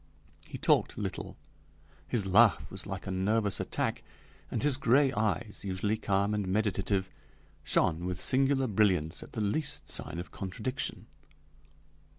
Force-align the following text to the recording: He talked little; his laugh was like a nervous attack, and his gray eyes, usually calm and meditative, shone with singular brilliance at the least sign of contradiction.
He 0.47 0.57
talked 0.57 0.97
little; 0.97 1.37
his 2.07 2.25
laugh 2.25 2.71
was 2.71 2.87
like 2.87 3.05
a 3.05 3.11
nervous 3.11 3.59
attack, 3.59 4.01
and 4.49 4.63
his 4.63 4.75
gray 4.75 5.11
eyes, 5.13 5.61
usually 5.63 5.95
calm 5.95 6.33
and 6.33 6.47
meditative, 6.47 7.11
shone 7.63 8.05
with 8.05 8.19
singular 8.19 8.65
brilliance 8.65 9.21
at 9.21 9.33
the 9.33 9.41
least 9.41 9.89
sign 9.89 10.17
of 10.17 10.31
contradiction. 10.31 11.05